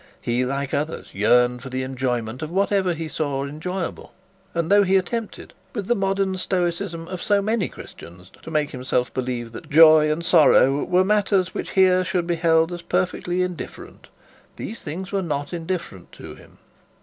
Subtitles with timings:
[0.19, 4.13] He, like others, yearned for the enjoyment of whatever he saw enjoyable;
[4.55, 9.13] and though he attempted, with the modern stoicism of so many Christians, to make himself
[9.13, 14.07] believe that joy and sorrow were matters which here should be held as perfectly indifferent,
[14.55, 16.57] those things were not indifferent to him.